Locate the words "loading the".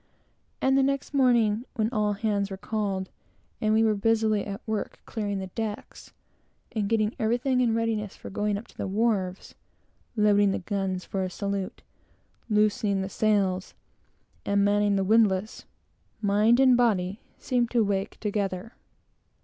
10.15-10.57